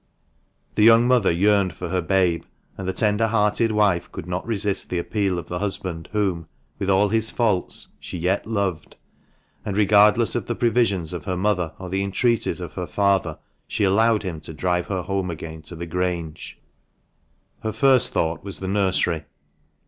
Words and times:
The 0.73 0.81
young 0.83 1.07
mother 1.07 1.31
yearned 1.31 1.73
for 1.73 1.89
her 1.89 2.01
babe, 2.01 2.43
the 2.75 2.91
tender 2.91 3.27
hearted 3.27 3.71
wife 3.71 4.11
could 4.11 4.25
not 4.25 4.43
resist 4.47 4.89
the 4.89 4.97
appeal 4.97 5.37
of 5.37 5.45
the 5.47 5.59
husband 5.59 6.09
whom, 6.11 6.47
with 6.79 6.89
all 6.89 7.09
his 7.09 7.29
faults, 7.29 7.89
she 7.99 8.17
yet 8.17 8.47
loved; 8.47 8.95
and, 9.63 9.77
regardless 9.77 10.33
of 10.33 10.47
the 10.47 10.55
previsions 10.55 11.13
of 11.13 11.25
her 11.25 11.37
mother, 11.37 11.73
or 11.77 11.87
the 11.87 12.01
entreaties 12.01 12.61
of 12.61 12.73
her 12.73 12.87
father, 12.87 13.37
she 13.67 13.83
allowed 13.83 14.23
him 14.23 14.39
to 14.41 14.55
drive 14.55 14.87
her 14.87 15.03
home 15.03 15.29
again 15.29 15.61
to 15.61 15.75
the 15.75 15.85
Grange. 15.85 16.59
Her 17.61 17.71
first 17.71 18.11
thought 18.11 18.43
was 18.43 18.57
the 18.57 18.67
nursery. 18.67 19.25